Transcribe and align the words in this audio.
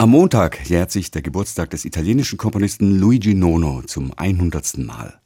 Am 0.00 0.10
Montag 0.10 0.70
jährt 0.70 0.92
sich 0.92 1.10
der 1.10 1.22
Geburtstag 1.22 1.70
des 1.70 1.84
italienischen 1.84 2.38
Komponisten 2.38 3.00
Luigi 3.00 3.34
Nono 3.34 3.82
zum 3.82 4.12
100. 4.16 4.78
Mal. 4.78 5.18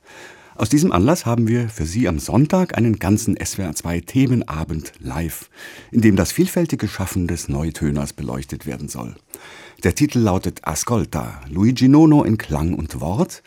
Aus 0.54 0.70
diesem 0.70 0.92
Anlass 0.92 1.26
haben 1.26 1.46
wir 1.46 1.68
für 1.68 1.84
Sie 1.84 2.08
am 2.08 2.18
Sonntag 2.18 2.74
einen 2.78 2.98
ganzen 2.98 3.36
SWR2 3.36 4.06
Themenabend 4.06 4.94
live, 4.98 5.50
in 5.90 6.00
dem 6.00 6.16
das 6.16 6.32
vielfältige 6.32 6.88
Schaffen 6.88 7.26
des 7.26 7.50
Neutöners 7.50 8.14
beleuchtet 8.14 8.64
werden 8.64 8.88
soll. 8.88 9.14
Der 9.84 9.94
Titel 9.94 10.20
lautet 10.20 10.66
Ascolta, 10.66 11.42
Luigi 11.50 11.88
Nono 11.88 12.24
in 12.24 12.38
Klang 12.38 12.72
und 12.72 12.98
Wort. 12.98 13.42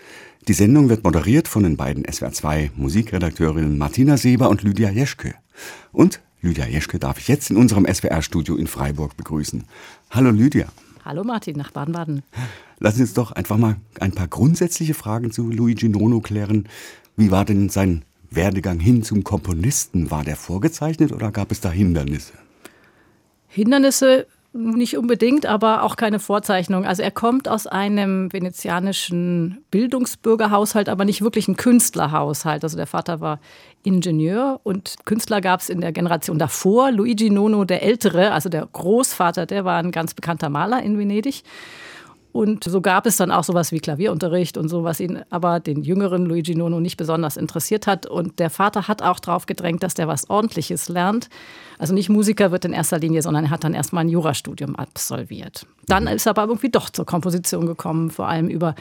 Die 0.48 0.54
Sendung 0.54 0.89
wird 0.89 1.04
moderiert 1.04 1.48
von 1.48 1.64
den 1.64 1.76
beiden 1.76 2.04
SWR2 2.04 2.70
Musikredakteurinnen 2.76 3.80
Martina 3.80 4.18
Seber 4.18 4.48
und 4.50 4.62
Lydia 4.62 4.92
Jeschke. 4.92 5.34
Und 5.92 6.21
Lydia 6.44 6.68
Jeschke 6.68 7.00
darf 7.00 7.18
ich 7.18 7.28
jetzt 7.28 7.50
in 7.50 7.57
unserem 7.57 7.88
SWR-Studio 7.92 8.57
in 8.57 8.68
Freiburg 8.68 9.18
begrüßen. 9.18 9.64
Hallo 10.12 10.30
Lydia. 10.30 10.68
Hallo 11.05 11.23
Martin 11.23 11.55
nach 11.55 11.69
Baden-Baden. 11.69 12.23
Lassen 12.79 12.95
Sie 12.95 13.03
uns 13.03 13.13
doch 13.13 13.32
einfach 13.32 13.57
mal 13.57 13.75
ein 14.00 14.13
paar 14.13 14.27
grundsätzliche 14.27 14.96
Fragen 14.96 15.29
zu 15.29 15.51
Luigi 15.51 15.87
Nono 15.87 16.19
klären. 16.19 16.68
Wie 17.15 17.29
war 17.29 17.46
denn 17.46 17.69
sein 17.69 18.04
Werdegang 18.32 18.79
hin 18.79 19.04
zum 19.04 19.23
Komponisten? 19.23 20.10
War 20.10 20.23
der 20.23 20.36
vorgezeichnet 20.36 21.11
oder 21.11 21.32
gab 21.32 21.51
es 21.51 21.61
da 21.61 21.69
Hindernisse? 21.69 22.33
Hindernisse 23.47 24.25
nicht 24.55 24.97
unbedingt, 24.97 25.45
aber 25.45 25.83
auch 25.83 25.97
keine 25.97 26.19
Vorzeichnung. 26.19 26.86
Also 26.86 27.04
er 27.04 27.11
kommt 27.11 27.50
aus 27.50 27.68
einem 27.68 28.32
venezianischen 28.32 29.63
Bildungsbürgerhaushalt, 29.69 30.87
aber 30.87 31.04
nicht 31.04 31.21
wirklich 31.21 31.50
ein 31.50 31.57
Künstlerhaushalt. 31.57 32.63
Also 32.63 32.77
der 32.77 32.88
Vater 32.88 33.19
war 33.19 33.39
Ingenieur 33.83 34.61
und 34.63 34.95
Künstler 35.03 35.41
gab 35.41 35.59
es 35.59 35.69
in 35.69 35.81
der 35.81 35.91
Generation 35.91 36.39
davor. 36.39 36.91
Luigi 36.91 37.30
Nono, 37.30 37.66
der 37.66 37.83
Ältere, 37.83 38.31
also 38.31 38.47
der 38.47 38.66
Großvater, 38.72 39.45
der 39.45 39.66
war 39.66 39.77
ein 39.77 39.91
ganz 39.91 40.13
bekannter 40.13 40.49
Maler 40.49 40.81
in 40.81 40.97
Venedig. 40.97 41.44
Und 42.36 42.66
so 42.66 42.81
gab 42.81 43.06
es 43.06 43.16
dann 43.16 43.31
auch 43.31 43.45
sowas 43.45 43.72
wie 43.72 43.80
Klavierunterricht 43.80 44.58
und 44.58 44.67
so, 44.67 44.84
was 44.84 45.00
ihn 45.00 45.22
aber 45.30 45.61
den 45.61 45.83
jüngeren 45.83 46.25
Luigi 46.25 46.53
Nono 46.53 46.81
nicht 46.81 46.97
besonders 46.97 47.38
interessiert 47.38 47.88
hat. 47.88 48.08
Und 48.08 48.39
der 48.39 48.50
Vater 48.50 48.89
hat 48.89 49.02
auch 49.02 49.22
darauf 49.22 49.45
gedrängt, 49.45 49.83
dass 49.83 49.94
der 49.94 50.09
was 50.09 50.30
Ordentliches 50.30 50.89
lernt. 50.89 51.30
Also 51.80 51.94
nicht 51.94 52.09
Musiker 52.09 52.52
wird 52.52 52.66
in 52.66 52.73
erster 52.73 53.00
Linie, 53.00 53.22
sondern 53.22 53.45
er 53.45 53.52
hat 53.52 53.64
dann 53.64 53.73
erstmal 53.73 54.03
ein 54.03 54.09
Jurastudium 54.09 54.75
absolviert. 54.75 55.66
Dann 55.88 56.08
ist 56.08 56.25
er 56.25 56.31
aber 56.31 56.42
irgendwie 56.44 56.69
doch 56.69 56.89
zur 56.89 57.05
Komposition 57.05 57.67
gekommen, 57.67 58.11
vor 58.11 58.27
allem 58.27 58.49
über 58.49 58.75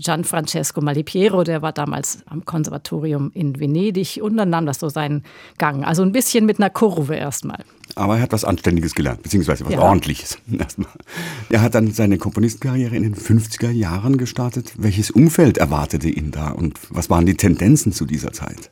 Gianfrancesco 0.00 0.80
Malipiero, 0.80 1.42
der 1.42 1.60
war 1.60 1.72
damals 1.72 2.20
am 2.26 2.44
Konservatorium 2.44 3.32
in 3.34 3.58
Venedig 3.58 4.20
und 4.22 4.36
dann 4.36 4.50
nahm 4.50 4.64
das 4.64 4.78
so 4.78 4.88
seinen 4.88 5.24
Gang. 5.58 5.84
Also 5.84 6.02
ein 6.02 6.12
bisschen 6.12 6.46
mit 6.46 6.58
einer 6.58 6.70
Kurve 6.70 7.16
erstmal. 7.16 7.64
Aber 7.96 8.16
er 8.16 8.22
hat 8.22 8.32
was 8.32 8.44
Anständiges 8.44 8.94
gelernt, 8.94 9.22
beziehungsweise 9.22 9.64
was 9.66 9.72
ja. 9.72 9.80
Ordentliches 9.80 10.38
erstmal. 10.58 10.92
Er 11.50 11.62
hat 11.62 11.74
dann 11.74 11.90
seine 11.90 12.18
Komponistenkarriere 12.18 12.94
in 12.94 13.02
den 13.02 13.16
50er 13.16 13.70
Jahren 13.70 14.18
gestartet. 14.18 14.72
Welches 14.76 15.10
Umfeld 15.10 15.58
erwartete 15.58 16.08
ihn 16.08 16.30
da 16.30 16.50
und 16.50 16.78
was 16.90 17.10
waren 17.10 17.26
die 17.26 17.36
Tendenzen 17.36 17.92
zu 17.92 18.04
dieser 18.04 18.32
Zeit? 18.32 18.70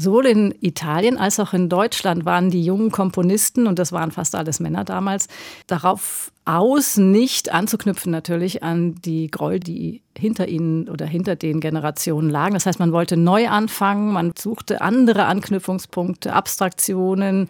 Sowohl 0.00 0.26
in 0.26 0.54
Italien 0.60 1.18
als 1.18 1.40
auch 1.40 1.54
in 1.54 1.68
Deutschland 1.68 2.24
waren 2.24 2.50
die 2.50 2.62
jungen 2.62 2.92
Komponisten, 2.92 3.66
und 3.66 3.80
das 3.80 3.90
waren 3.90 4.12
fast 4.12 4.36
alles 4.36 4.60
Männer 4.60 4.84
damals, 4.84 5.26
darauf 5.66 6.30
aus, 6.44 6.98
nicht 6.98 7.52
anzuknüpfen 7.52 8.12
natürlich 8.12 8.62
an 8.62 8.94
die 9.04 9.28
Gräuel, 9.28 9.58
die 9.58 10.02
hinter 10.16 10.46
ihnen 10.46 10.88
oder 10.88 11.04
hinter 11.04 11.34
den 11.34 11.58
Generationen 11.58 12.30
lagen. 12.30 12.54
Das 12.54 12.64
heißt, 12.64 12.78
man 12.78 12.92
wollte 12.92 13.16
neu 13.16 13.48
anfangen, 13.48 14.12
man 14.12 14.34
suchte 14.38 14.82
andere 14.82 15.24
Anknüpfungspunkte, 15.24 16.32
Abstraktionen. 16.32 17.48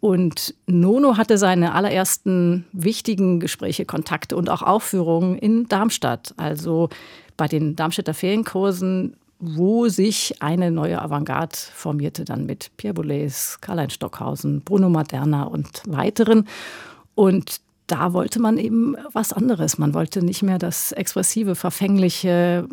Und 0.00 0.56
Nono 0.66 1.18
hatte 1.18 1.38
seine 1.38 1.72
allerersten 1.72 2.64
wichtigen 2.72 3.38
Gespräche, 3.38 3.84
Kontakte 3.84 4.34
und 4.34 4.50
auch 4.50 4.62
Aufführungen 4.62 5.38
in 5.38 5.68
Darmstadt. 5.68 6.34
Also 6.36 6.88
bei 7.36 7.46
den 7.46 7.76
Darmstädter 7.76 8.12
Ferienkursen 8.12 9.14
wo 9.40 9.88
sich 9.88 10.40
eine 10.40 10.70
neue 10.70 11.00
Avantgarde 11.00 11.56
formierte, 11.74 12.24
dann 12.24 12.46
mit 12.46 12.70
Pierre 12.76 12.94
Boulez, 12.94 13.58
Karl-Heinz 13.60 13.94
Stockhausen, 13.94 14.60
Bruno 14.60 14.90
Maderna 14.90 15.44
und 15.44 15.82
weiteren. 15.86 16.46
Und 17.14 17.60
da 17.86 18.12
wollte 18.12 18.40
man 18.40 18.58
eben 18.58 18.96
was 19.12 19.32
anderes. 19.32 19.78
Man 19.78 19.94
wollte 19.94 20.22
nicht 20.22 20.42
mehr 20.42 20.58
das 20.58 20.92
expressive, 20.92 21.54
verfängliche. 21.54 22.68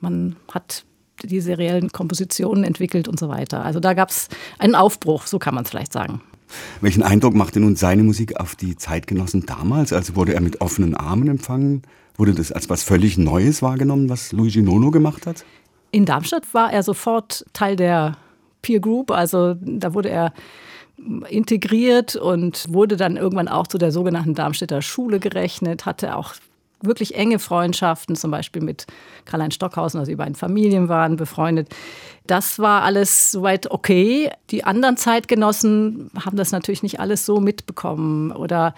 Man 0.00 0.36
hat 0.50 0.84
die 1.22 1.40
seriellen 1.40 1.90
Kompositionen 1.90 2.64
entwickelt 2.64 3.08
und 3.08 3.18
so 3.18 3.28
weiter. 3.28 3.64
Also 3.64 3.80
da 3.80 3.92
gab 3.92 4.10
es 4.10 4.28
einen 4.58 4.74
Aufbruch, 4.74 5.26
so 5.26 5.38
kann 5.38 5.54
man 5.54 5.64
es 5.64 5.70
vielleicht 5.70 5.92
sagen. 5.92 6.20
Welchen 6.80 7.02
Eindruck 7.02 7.34
machte 7.34 7.60
nun 7.60 7.76
seine 7.76 8.02
Musik 8.02 8.38
auf 8.38 8.56
die 8.56 8.76
Zeitgenossen 8.76 9.46
damals? 9.46 9.92
Also 9.92 10.16
wurde 10.16 10.34
er 10.34 10.40
mit 10.40 10.60
offenen 10.60 10.94
Armen 10.94 11.28
empfangen? 11.28 11.82
Wurde 12.16 12.34
das 12.34 12.52
als 12.52 12.68
was 12.68 12.82
völlig 12.82 13.18
Neues 13.18 13.62
wahrgenommen, 13.62 14.08
was 14.08 14.32
Luigi 14.32 14.62
Nono 14.62 14.90
gemacht 14.90 15.26
hat? 15.26 15.44
In 15.92 16.06
Darmstadt 16.06 16.52
war 16.54 16.72
er 16.72 16.82
sofort 16.82 17.44
Teil 17.52 17.76
der 17.76 18.16
Peer 18.62 18.80
Group, 18.80 19.10
also 19.10 19.54
da 19.60 19.94
wurde 19.94 20.08
er 20.08 20.32
integriert 21.28 22.16
und 22.16 22.64
wurde 22.72 22.96
dann 22.96 23.16
irgendwann 23.16 23.48
auch 23.48 23.66
zu 23.66 23.76
der 23.78 23.92
sogenannten 23.92 24.34
Darmstädter 24.34 24.82
Schule 24.82 25.20
gerechnet, 25.20 25.84
hatte 25.84 26.16
auch 26.16 26.34
wirklich 26.80 27.14
enge 27.14 27.38
Freundschaften, 27.38 28.16
zum 28.16 28.30
Beispiel 28.30 28.62
mit 28.62 28.86
Karl-Heinz 29.24 29.54
Stockhausen, 29.54 30.00
also 30.00 30.10
die 30.10 30.16
beiden 30.16 30.34
Familien 30.34 30.88
waren 30.88 31.16
befreundet. 31.16 31.68
Das 32.26 32.58
war 32.58 32.82
alles 32.82 33.30
soweit 33.30 33.70
okay. 33.70 34.30
Die 34.50 34.64
anderen 34.64 34.96
Zeitgenossen 34.96 36.10
haben 36.24 36.36
das 36.36 36.52
natürlich 36.52 36.82
nicht 36.82 37.00
alles 37.00 37.26
so 37.26 37.40
mitbekommen 37.40 38.32
oder 38.32 38.74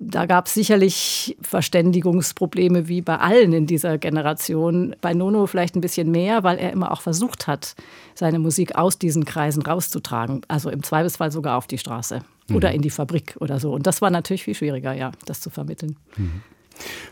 da 0.00 0.26
gab 0.26 0.46
es 0.46 0.54
sicherlich 0.54 1.36
Verständigungsprobleme 1.40 2.86
wie 2.86 3.02
bei 3.02 3.16
allen 3.16 3.52
in 3.52 3.66
dieser 3.66 3.98
Generation. 3.98 4.94
Bei 5.00 5.12
Nono 5.12 5.46
vielleicht 5.46 5.74
ein 5.74 5.80
bisschen 5.80 6.10
mehr, 6.10 6.44
weil 6.44 6.58
er 6.58 6.72
immer 6.72 6.92
auch 6.92 7.00
versucht 7.00 7.46
hat, 7.48 7.74
seine 8.14 8.38
Musik 8.38 8.76
aus 8.76 8.98
diesen 8.98 9.24
Kreisen 9.24 9.62
rauszutragen. 9.62 10.42
Also 10.46 10.70
im 10.70 10.82
Zweifelsfall 10.82 11.32
sogar 11.32 11.56
auf 11.56 11.66
die 11.66 11.78
Straße 11.78 12.20
mhm. 12.48 12.56
oder 12.56 12.72
in 12.72 12.82
die 12.82 12.90
Fabrik 12.90 13.36
oder 13.40 13.58
so. 13.58 13.72
Und 13.72 13.86
das 13.86 14.00
war 14.00 14.10
natürlich 14.10 14.44
viel 14.44 14.54
schwieriger, 14.54 14.92
ja, 14.92 15.10
das 15.26 15.40
zu 15.40 15.50
vermitteln. 15.50 15.96
Mhm. 16.16 16.42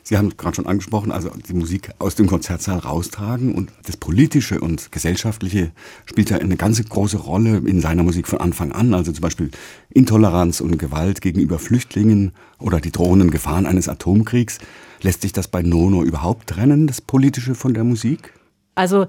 Sie 0.03 0.16
haben 0.16 0.37
gerade 0.37 0.56
schon 0.56 0.66
angesprochen, 0.66 1.10
also 1.10 1.31
die 1.49 1.54
Musik 1.54 1.91
aus 1.99 2.15
dem 2.15 2.27
Konzertsaal 2.27 2.78
raustragen 2.78 3.54
und 3.54 3.71
das 3.84 3.97
Politische 3.97 4.60
und 4.60 4.93
Gesellschaftliche 4.93 5.72
spielt 6.04 6.31
ja 6.31 6.38
eine 6.38 6.56
ganz 6.56 6.82
große 6.84 7.16
Rolle 7.16 7.59
in 7.59 7.81
seiner 7.81 8.03
Musik 8.03 8.28
von 8.28 8.41
Anfang 8.41 8.72
an. 8.72 8.94
Also 8.94 9.12
zum 9.12 9.22
Beispiel 9.22 9.50
Intoleranz 9.91 10.60
und 10.60 10.78
Gewalt 10.78 11.21
gegenüber 11.21 11.59
Flüchtlingen 11.59 12.32
oder 12.59 12.81
die 12.81 12.93
drohenden 12.93 13.31
Gefahren 13.31 13.66
eines 13.66 13.88
Atomkriegs. 13.88 14.59
Lässt 15.03 15.22
sich 15.22 15.32
das 15.32 15.49
bei 15.49 15.62
Nono 15.62 16.03
überhaupt 16.03 16.48
trennen, 16.48 16.87
das 16.87 17.00
Politische 17.00 17.54
von 17.54 17.75
der 17.75 17.84
Musik? 17.84 18.33
Also 18.75 19.06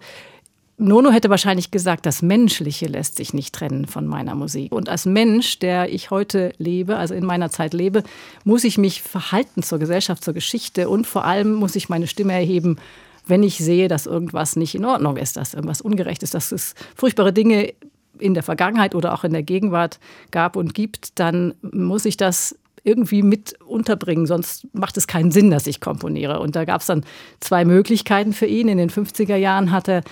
Nono 0.79 1.09
hätte 1.09 1.31
wahrscheinlich 1.31 1.71
gesagt, 1.71 2.05
das 2.05 2.21
Menschliche 2.21 2.85
lässt 2.85 3.17
sich 3.17 3.33
nicht 3.33 3.55
trennen 3.55 3.87
von 3.87 4.05
meiner 4.05 4.35
Musik. 4.35 4.71
Und 4.71 4.89
als 4.89 5.07
Mensch, 5.07 5.57
der 5.57 5.91
ich 5.91 6.11
heute 6.11 6.53
lebe, 6.59 6.97
also 6.97 7.15
in 7.15 7.25
meiner 7.25 7.49
Zeit 7.49 7.73
lebe, 7.73 8.03
muss 8.43 8.63
ich 8.63 8.77
mich 8.77 9.01
verhalten 9.01 9.63
zur 9.63 9.79
Gesellschaft, 9.79 10.23
zur 10.23 10.35
Geschichte 10.35 10.87
und 10.87 11.07
vor 11.07 11.25
allem 11.25 11.53
muss 11.53 11.75
ich 11.75 11.89
meine 11.89 12.05
Stimme 12.05 12.33
erheben, 12.33 12.77
wenn 13.25 13.41
ich 13.41 13.57
sehe, 13.57 13.87
dass 13.87 14.05
irgendwas 14.05 14.55
nicht 14.55 14.75
in 14.75 14.85
Ordnung 14.85 15.17
ist, 15.17 15.35
dass 15.35 15.55
irgendwas 15.55 15.81
ungerecht 15.81 16.21
ist, 16.21 16.35
dass 16.35 16.51
es 16.51 16.75
furchtbare 16.95 17.33
Dinge 17.33 17.73
in 18.19 18.35
der 18.35 18.43
Vergangenheit 18.43 18.93
oder 18.93 19.15
auch 19.15 19.23
in 19.23 19.33
der 19.33 19.43
Gegenwart 19.43 19.99
gab 20.29 20.55
und 20.55 20.75
gibt, 20.75 21.19
dann 21.19 21.55
muss 21.61 22.05
ich 22.05 22.17
das 22.17 22.55
irgendwie 22.83 23.23
mit 23.23 23.59
unterbringen, 23.61 24.27
sonst 24.27 24.67
macht 24.73 24.95
es 24.95 25.07
keinen 25.07 25.31
Sinn, 25.31 25.49
dass 25.49 25.67
ich 25.67 25.81
komponiere. 25.81 26.39
Und 26.39 26.55
da 26.55 26.65
gab 26.65 26.81
es 26.81 26.87
dann 26.87 27.03
zwei 27.39 27.65
Möglichkeiten 27.65 28.31
für 28.31 28.45
ihn. 28.45 28.69
In 28.69 28.77
den 28.77 28.89
50er 28.89 29.35
Jahren 29.35 29.71
hat 29.71 29.89
er 29.89 30.03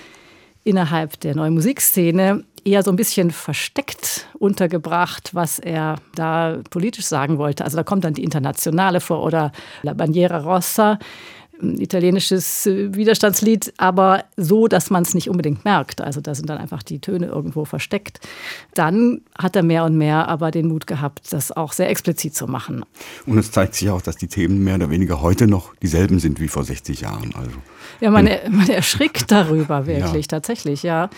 innerhalb 0.66 1.20
der 1.20 1.36
neuen 1.36 1.54
Musikszene 1.54 2.44
eher 2.64 2.82
so 2.82 2.90
ein 2.90 2.96
bisschen 2.96 3.30
versteckt 3.30 4.26
untergebracht, 4.38 5.30
was 5.32 5.60
er 5.60 5.96
da 6.16 6.58
politisch 6.70 7.06
sagen 7.06 7.38
wollte. 7.38 7.64
Also 7.64 7.76
da 7.76 7.84
kommt 7.84 8.04
dann 8.04 8.14
die 8.14 8.24
Internationale 8.24 9.00
vor 9.00 9.22
oder 9.22 9.52
La 9.82 9.94
Bandiera 9.94 10.38
Rossa, 10.38 10.98
italienisches 11.60 12.66
Widerstandslied, 12.66 13.72
aber 13.78 14.24
so, 14.36 14.68
dass 14.68 14.90
man 14.90 15.02
es 15.02 15.14
nicht 15.14 15.30
unbedingt 15.30 15.64
merkt. 15.64 16.00
Also 16.00 16.20
da 16.20 16.34
sind 16.34 16.50
dann 16.50 16.58
einfach 16.58 16.82
die 16.82 16.98
Töne 16.98 17.26
irgendwo 17.26 17.64
versteckt. 17.64 18.20
Dann 18.74 19.22
hat 19.38 19.56
er 19.56 19.62
mehr 19.62 19.84
und 19.84 19.96
mehr 19.96 20.28
aber 20.28 20.50
den 20.50 20.68
Mut 20.68 20.86
gehabt, 20.86 21.32
das 21.32 21.52
auch 21.52 21.72
sehr 21.72 21.88
explizit 21.88 22.34
zu 22.34 22.46
machen. 22.46 22.84
Und 23.26 23.38
es 23.38 23.50
zeigt 23.50 23.74
sich 23.74 23.90
auch, 23.90 24.02
dass 24.02 24.16
die 24.16 24.28
Themen 24.28 24.64
mehr 24.64 24.76
oder 24.76 24.90
weniger 24.90 25.22
heute 25.22 25.46
noch 25.46 25.74
dieselben 25.76 26.18
sind 26.18 26.40
wie 26.40 26.48
vor 26.48 26.64
60 26.64 27.00
Jahren. 27.00 27.34
Also 27.34 27.50
ja, 28.00 28.10
man, 28.10 28.28
man 28.50 28.68
erschrickt 28.68 29.30
darüber 29.30 29.86
wirklich, 29.86 30.26
ja. 30.26 30.28
tatsächlich, 30.28 30.82
ja. 30.82 31.08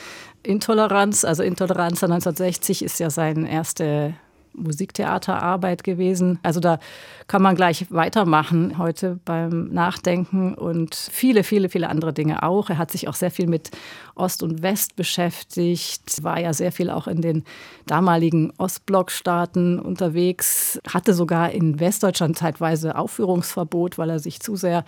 Intoleranz, 0.43 1.25
also 1.25 1.43
Intoleranz 1.43 2.03
1960 2.03 2.85
ist 2.85 3.01
ja 3.01 3.11
seine 3.11 3.51
erste 3.51 4.15
Musiktheaterarbeit 4.63 5.85
gewesen. 5.85 6.39
Also 6.43 6.61
da 6.61 6.79
kann 7.27 7.43
man 7.43 7.55
gleich 7.55 7.87
weitermachen 7.91 8.79
heute 8.79 9.19
beim 9.25 9.69
Nachdenken 9.69 10.55
und 10.55 10.95
viele, 10.95 11.45
viele, 11.45 11.69
viele 11.69 11.89
andere 11.89 12.13
Dinge 12.13 12.43
auch. 12.43 12.71
Er 12.71 12.79
hat 12.79 12.91
sich 12.91 13.09
auch 13.09 13.15
sehr 13.15 13.31
viel 13.31 13.47
mit 13.47 13.71
Ost 14.15 14.43
und 14.43 14.63
West 14.63 14.97
beschäftigt, 14.97 16.23
war 16.23 16.41
ja 16.41 16.53
sehr 16.53 16.73
viel 16.73 16.91
auch 16.91 17.07
in 17.07 17.23
den 17.23 17.45
damaligen 17.87 18.53
Ostblockstaaten 18.59 19.79
unterwegs, 19.79 20.81
hatte 20.93 21.15
sogar 21.15 21.51
in 21.53 21.81
Westdeutschland 21.81 22.37
zeitweise 22.37 22.97
Aufführungsverbot, 22.97 23.99
weil 23.99 24.11
er 24.11 24.19
sich 24.19 24.41
zu 24.41 24.57
sehr 24.57 24.85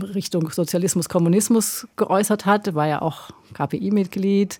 Richtung 0.00 0.50
Sozialismus, 0.50 1.08
Kommunismus 1.08 1.86
geäußert 1.96 2.46
hat, 2.46 2.74
war 2.74 2.86
ja 2.86 3.02
auch 3.02 3.30
KPI-Mitglied. 3.54 4.58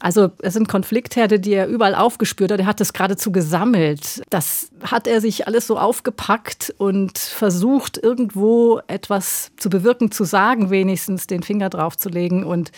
Also 0.00 0.30
es 0.40 0.54
sind 0.54 0.66
Konfliktherde, 0.66 1.38
die 1.38 1.52
er 1.52 1.68
überall 1.68 1.94
aufgespürt 1.94 2.50
hat. 2.50 2.58
Er 2.58 2.66
hat 2.66 2.80
das 2.80 2.92
geradezu 2.92 3.30
gesammelt. 3.30 4.22
Das 4.30 4.70
hat 4.82 5.06
er 5.06 5.20
sich 5.20 5.46
alles 5.46 5.68
so 5.68 5.78
aufgepackt 5.78 6.74
und 6.76 7.18
versucht, 7.18 7.98
irgendwo 8.02 8.80
etwas 8.88 9.52
zu 9.56 9.70
bewirken, 9.70 10.10
zu 10.10 10.24
sagen, 10.24 10.70
wenigstens 10.70 11.28
den 11.28 11.44
Finger 11.44 11.70
drauf 11.70 11.96
zu 11.96 12.08
legen. 12.08 12.42
Und 12.42 12.72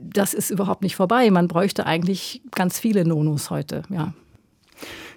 das 0.00 0.32
ist 0.32 0.50
überhaupt 0.50 0.82
nicht 0.82 0.94
vorbei. 0.94 1.28
Man 1.30 1.48
bräuchte 1.48 1.86
eigentlich 1.86 2.42
ganz 2.54 2.78
viele 2.78 3.04
Nonos 3.04 3.50
heute, 3.50 3.82
ja. 3.88 4.12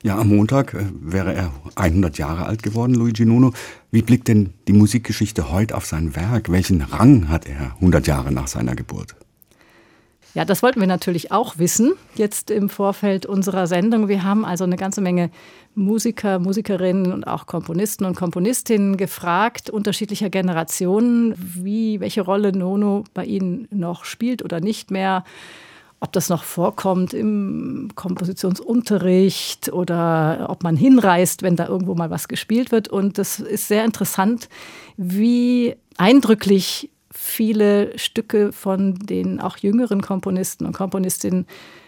Ja, 0.03 0.17
am 0.17 0.29
Montag 0.29 0.73
äh, 0.73 0.85
wäre 0.99 1.33
er 1.33 1.51
100 1.75 2.17
Jahre 2.17 2.45
alt 2.47 2.63
geworden, 2.63 2.95
Luigi 2.95 3.25
Nono. 3.25 3.53
Wie 3.91 4.01
blickt 4.01 4.27
denn 4.27 4.53
die 4.67 4.73
Musikgeschichte 4.73 5.51
heute 5.51 5.75
auf 5.75 5.85
sein 5.85 6.15
Werk? 6.15 6.51
Welchen 6.51 6.81
Rang 6.81 7.29
hat 7.29 7.47
er 7.47 7.73
100 7.75 8.07
Jahre 8.07 8.31
nach 8.31 8.47
seiner 8.47 8.75
Geburt? 8.75 9.15
Ja, 10.33 10.45
das 10.45 10.63
wollten 10.63 10.79
wir 10.79 10.87
natürlich 10.87 11.31
auch 11.31 11.59
wissen, 11.59 11.91
jetzt 12.15 12.51
im 12.51 12.69
Vorfeld 12.69 13.25
unserer 13.25 13.67
Sendung. 13.67 14.07
Wir 14.07 14.23
haben 14.23 14.45
also 14.45 14.63
eine 14.63 14.77
ganze 14.77 15.01
Menge 15.01 15.29
Musiker, 15.75 16.39
Musikerinnen 16.39 17.11
und 17.11 17.25
auch 17.25 17.45
Komponisten 17.45 18.05
und 18.05 18.15
Komponistinnen 18.15 18.95
gefragt, 18.95 19.69
unterschiedlicher 19.69 20.29
Generationen, 20.29 21.35
wie, 21.37 21.99
welche 21.99 22.21
Rolle 22.21 22.53
Nono 22.53 23.03
bei 23.13 23.25
ihnen 23.25 23.67
noch 23.71 24.05
spielt 24.05 24.41
oder 24.41 24.61
nicht 24.61 24.89
mehr 24.89 25.25
ob 26.01 26.11
das 26.13 26.29
noch 26.29 26.43
vorkommt 26.43 27.13
im 27.13 27.89
Kompositionsunterricht 27.93 29.71
oder 29.71 30.47
ob 30.49 30.63
man 30.63 30.75
hinreist, 30.75 31.43
wenn 31.43 31.55
da 31.55 31.67
irgendwo 31.67 31.93
mal 31.93 32.09
was 32.09 32.27
gespielt 32.27 32.71
wird. 32.71 32.89
Und 32.89 33.19
das 33.19 33.39
ist 33.39 33.67
sehr 33.67 33.85
interessant, 33.85 34.49
wie 34.97 35.75
eindrücklich 35.97 36.89
viele 37.11 37.97
Stücke 37.99 38.51
von 38.51 38.95
den 38.95 39.39
auch 39.39 39.57
jüngeren 39.57 40.01
Komponisten 40.01 40.65
und 40.65 40.73
Komponistinnen 40.73 41.45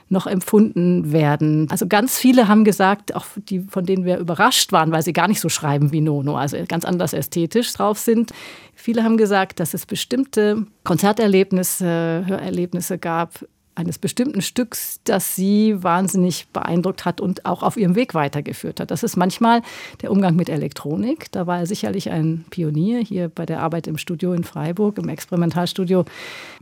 noch 0.09 0.27
empfunden 0.27 1.11
werden. 1.11 1.67
Also 1.71 1.87
ganz 1.87 2.17
viele 2.17 2.47
haben 2.47 2.65
gesagt, 2.65 3.15
auch 3.15 3.25
die, 3.35 3.61
von 3.61 3.85
denen 3.85 4.05
wir 4.05 4.19
überrascht 4.19 4.71
waren, 4.71 4.91
weil 4.91 5.01
sie 5.01 5.13
gar 5.13 5.27
nicht 5.27 5.39
so 5.39 5.49
schreiben 5.49 5.91
wie 5.91 6.01
Nono, 6.01 6.37
also 6.37 6.57
ganz 6.67 6.85
anders 6.85 7.13
ästhetisch 7.13 7.73
drauf 7.73 7.97
sind. 7.97 8.31
Viele 8.75 9.03
haben 9.03 9.17
gesagt, 9.17 9.59
dass 9.59 9.73
es 9.73 9.85
bestimmte 9.85 10.67
Konzerterlebnisse, 10.83 12.23
Hörerlebnisse 12.27 12.99
gab, 12.99 13.45
eines 13.75 13.97
bestimmten 13.97 14.41
Stücks, 14.41 14.99
das 15.03 15.35
sie 15.35 15.81
wahnsinnig 15.83 16.47
beeindruckt 16.53 17.05
hat 17.05 17.21
und 17.21 17.45
auch 17.45 17.63
auf 17.63 17.77
ihrem 17.77 17.95
Weg 17.95 18.13
weitergeführt 18.13 18.79
hat. 18.79 18.91
Das 18.91 19.03
ist 19.03 19.17
manchmal 19.17 19.61
der 20.01 20.11
Umgang 20.11 20.35
mit 20.35 20.49
Elektronik. 20.49 21.31
Da 21.31 21.47
war 21.47 21.59
er 21.59 21.65
sicherlich 21.65 22.11
ein 22.11 22.45
Pionier 22.49 22.99
hier 22.99 23.29
bei 23.29 23.45
der 23.45 23.61
Arbeit 23.61 23.87
im 23.87 23.97
Studio 23.97 24.33
in 24.33 24.43
Freiburg, 24.43 24.97
im 24.97 25.09
Experimentalstudio. 25.09 26.05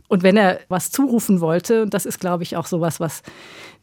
Und 0.08 0.22
wenn 0.22 0.36
er 0.36 0.60
was 0.68 0.90
zurufen 0.90 1.40
wollte, 1.40 1.82
und 1.82 1.94
das 1.94 2.06
ist, 2.06 2.20
glaube 2.20 2.42
ich, 2.42 2.56
auch 2.56 2.66
sowas, 2.66 3.00
was 3.00 3.22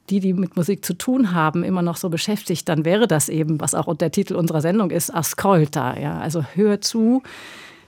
die, 0.09 0.19
die 0.19 0.33
mit 0.33 0.55
Musik 0.55 0.83
zu 0.83 0.93
tun 0.93 1.33
haben, 1.33 1.63
immer 1.63 1.81
noch 1.81 1.97
so 1.97 2.09
beschäftigt, 2.09 2.67
dann 2.67 2.85
wäre 2.85 3.07
das 3.07 3.29
eben, 3.29 3.61
was 3.61 3.75
auch 3.75 3.93
der 3.95 4.11
Titel 4.11 4.35
unserer 4.35 4.61
Sendung 4.61 4.91
ist, 4.91 5.13
Ascolta. 5.13 5.99
Ja? 5.99 6.19
Also 6.19 6.43
hör 6.55 6.81
zu 6.81 7.21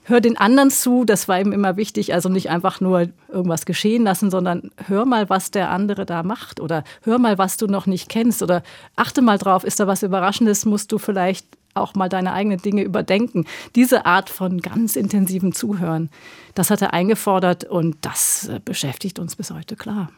hör 0.03 0.21
den 0.21 0.37
anderen 0.37 0.71
zu, 0.71 1.05
das 1.05 1.27
war 1.27 1.39
ihm 1.39 1.51
immer 1.51 1.77
wichtig. 1.77 2.13
Also 2.13 2.29
nicht 2.29 2.49
einfach 2.49 2.81
nur 2.81 3.09
irgendwas 3.29 3.65
geschehen 3.65 4.03
lassen, 4.03 4.31
sondern 4.31 4.71
hör 4.87 5.05
mal, 5.05 5.29
was 5.29 5.51
der 5.51 5.69
andere 5.69 6.05
da 6.05 6.23
macht 6.23 6.59
oder 6.59 6.83
hör 7.03 7.19
mal, 7.19 7.37
was 7.37 7.57
du 7.57 7.67
noch 7.67 7.85
nicht 7.85 8.09
kennst 8.09 8.41
oder 8.41 8.63
achte 8.95 9.21
mal 9.21 9.37
drauf, 9.37 9.63
ist 9.63 9.79
da 9.79 9.87
was 9.87 10.03
Überraschendes, 10.03 10.65
musst 10.65 10.91
du 10.91 10.97
vielleicht 10.97 11.45
auch 11.73 11.95
mal 11.95 12.09
deine 12.09 12.33
eigenen 12.33 12.61
Dinge 12.61 12.83
überdenken. 12.83 13.45
Diese 13.75 14.05
Art 14.05 14.29
von 14.29 14.59
ganz 14.59 14.95
intensivem 14.95 15.53
Zuhören, 15.53 16.09
das 16.53 16.69
hat 16.69 16.81
er 16.81 16.93
eingefordert 16.93 17.63
und 17.63 17.97
das 18.01 18.49
äh, 18.49 18.59
beschäftigt 18.63 19.19
uns 19.19 19.35
bis 19.35 19.51
heute 19.51 19.75
klar. 19.75 20.11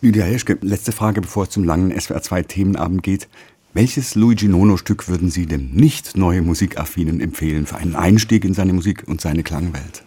Lydia 0.00 0.26
Jeschke, 0.26 0.58
letzte 0.62 0.92
Frage, 0.92 1.20
bevor 1.20 1.44
es 1.44 1.50
zum 1.50 1.64
langen 1.64 1.92
SWR2-Themenabend 1.92 3.02
geht. 3.02 3.28
Welches 3.76 4.14
Luigi 4.14 4.46
Nono-Stück 4.46 5.08
würden 5.08 5.30
Sie 5.30 5.46
dem 5.46 5.72
nicht 5.72 6.16
neue 6.16 6.42
Musikaffinen 6.42 7.20
empfehlen 7.20 7.66
für 7.66 7.74
einen 7.74 7.96
Einstieg 7.96 8.44
in 8.44 8.54
seine 8.54 8.72
Musik 8.72 9.02
und 9.08 9.20
seine 9.20 9.42
Klangwelt? 9.42 10.04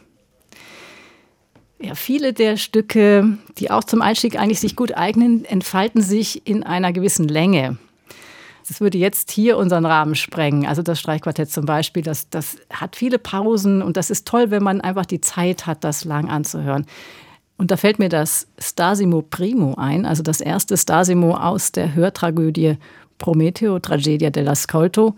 Ja, 1.77 1.93
viele 1.93 2.31
der 2.31 2.55
Stücke, 2.55 3.37
die 3.57 3.69
auch 3.69 3.83
zum 3.83 4.01
Einstieg 4.01 4.39
eigentlich 4.39 4.61
sich 4.61 4.77
gut 4.77 4.95
eignen, 4.95 5.43
entfalten 5.43 6.01
sich 6.01 6.47
in 6.47 6.63
einer 6.63 6.93
gewissen 6.93 7.27
Länge. 7.27 7.77
Das 8.69 8.79
würde 8.79 8.97
jetzt 8.97 9.31
hier 9.31 9.57
unseren 9.57 9.85
Rahmen 9.85 10.15
sprengen. 10.15 10.65
Also 10.65 10.81
das 10.81 10.97
Streichquartett 11.01 11.51
zum 11.51 11.65
Beispiel, 11.65 12.03
das, 12.03 12.29
das 12.29 12.55
hat 12.71 12.95
viele 12.95 13.19
Pausen 13.19 13.81
und 13.81 13.97
das 13.97 14.09
ist 14.09 14.25
toll, 14.25 14.49
wenn 14.49 14.63
man 14.63 14.79
einfach 14.79 15.05
die 15.05 15.19
Zeit 15.19 15.65
hat, 15.65 15.83
das 15.83 16.05
lang 16.05 16.29
anzuhören. 16.29 16.85
Und 17.57 17.71
da 17.71 17.75
fällt 17.75 17.99
mir 17.99 18.09
das 18.09 18.47
Stasimo 18.59 19.23
Primo 19.23 19.73
ein, 19.75 20.05
also 20.05 20.23
das 20.23 20.39
erste 20.39 20.77
Stasimo 20.77 21.35
aus 21.35 21.73
der 21.73 21.95
Hörtragödie 21.95 22.77
Prometeo, 23.17 23.79
Tragedia 23.79 24.29
dell'Ascolto, 24.29 25.15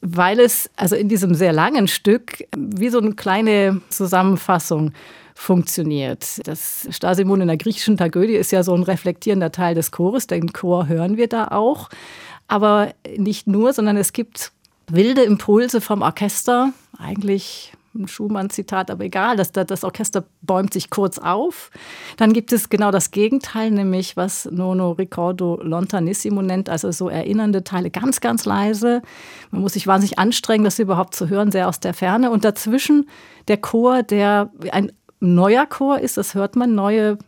weil 0.00 0.40
es 0.40 0.70
also 0.76 0.96
in 0.96 1.08
diesem 1.08 1.34
sehr 1.34 1.52
langen 1.52 1.88
Stück 1.88 2.44
wie 2.56 2.88
so 2.88 2.98
eine 2.98 3.14
kleine 3.14 3.80
Zusammenfassung 3.88 4.92
funktioniert. 5.34 6.46
Das 6.46 6.86
Stasimon 6.90 7.40
in 7.40 7.48
der 7.48 7.56
griechischen 7.56 7.96
Tragödie 7.96 8.34
ist 8.34 8.52
ja 8.52 8.62
so 8.62 8.74
ein 8.74 8.82
reflektierender 8.82 9.52
Teil 9.52 9.74
des 9.74 9.90
Chores, 9.90 10.26
den 10.26 10.52
Chor 10.52 10.86
hören 10.88 11.16
wir 11.16 11.28
da 11.28 11.48
auch. 11.48 11.88
Aber 12.46 12.92
nicht 13.16 13.46
nur, 13.46 13.72
sondern 13.72 13.96
es 13.96 14.12
gibt 14.12 14.52
wilde 14.88 15.22
Impulse 15.22 15.80
vom 15.80 16.02
Orchester, 16.02 16.72
eigentlich 16.98 17.72
ein 17.94 18.06
Schumann-Zitat, 18.06 18.90
aber 18.90 19.04
egal, 19.04 19.36
das, 19.36 19.52
das 19.52 19.84
Orchester 19.84 20.24
bäumt 20.42 20.72
sich 20.72 20.90
kurz 20.90 21.18
auf. 21.18 21.70
Dann 22.16 22.32
gibt 22.32 22.52
es 22.52 22.68
genau 22.68 22.90
das 22.90 23.10
Gegenteil, 23.10 23.70
nämlich 23.70 24.16
was 24.16 24.48
Nono 24.50 24.92
Ricordo 24.92 25.60
Lontanissimo 25.62 26.42
nennt, 26.42 26.68
also 26.68 26.92
so 26.92 27.08
erinnernde 27.08 27.64
Teile, 27.64 27.90
ganz, 27.90 28.20
ganz 28.20 28.44
leise. 28.44 29.02
Man 29.50 29.62
muss 29.62 29.72
sich 29.72 29.86
wahnsinnig 29.86 30.18
anstrengen, 30.18 30.64
das 30.64 30.78
überhaupt 30.78 31.14
zu 31.14 31.28
hören, 31.28 31.50
sehr 31.50 31.68
aus 31.68 31.80
der 31.80 31.94
Ferne. 31.94 32.30
Und 32.30 32.44
dazwischen 32.44 33.08
der 33.48 33.56
Chor, 33.56 34.02
der 34.02 34.50
ein 34.70 34.92
neuer 35.18 35.66
Chor 35.66 35.98
ist, 35.98 36.16
das 36.16 36.34
hört 36.34 36.56
man, 36.56 36.74
neue 36.74 37.18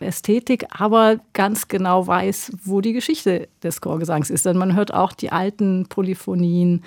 Ästhetik, 0.00 0.66
aber 0.70 1.20
ganz 1.32 1.68
genau 1.68 2.06
weiß, 2.06 2.52
wo 2.64 2.80
die 2.80 2.92
Geschichte 2.92 3.48
des 3.62 3.80
Chorgesangs 3.80 4.30
ist. 4.30 4.46
Denn 4.46 4.56
man 4.56 4.74
hört 4.74 4.92
auch 4.94 5.12
die 5.12 5.32
alten 5.32 5.86
Polyphonien 5.88 6.82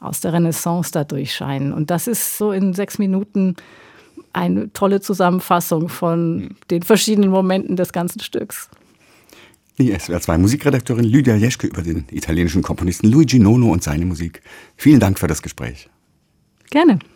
aus 0.00 0.20
der 0.20 0.32
Renaissance 0.32 0.90
da 0.92 1.04
durchscheinen. 1.04 1.72
Und 1.72 1.90
das 1.90 2.06
ist 2.06 2.38
so 2.38 2.52
in 2.52 2.74
sechs 2.74 2.98
Minuten 2.98 3.56
eine 4.32 4.72
tolle 4.72 5.00
Zusammenfassung 5.00 5.88
von 5.88 6.56
den 6.70 6.82
verschiedenen 6.82 7.30
Momenten 7.30 7.76
des 7.76 7.92
ganzen 7.92 8.20
Stücks. 8.20 8.68
Die 9.78 9.94
SWR2 9.94 10.38
Musikredakteurin 10.38 11.04
Lydia 11.04 11.34
Jeschke 11.34 11.66
über 11.66 11.82
den 11.82 12.04
italienischen 12.10 12.62
Komponisten 12.62 13.10
Luigi 13.10 13.38
Nono 13.38 13.72
und 13.72 13.82
seine 13.82 14.04
Musik. 14.04 14.42
Vielen 14.76 15.00
Dank 15.00 15.18
für 15.18 15.26
das 15.26 15.42
Gespräch. 15.42 15.88
Gerne. 16.70 16.98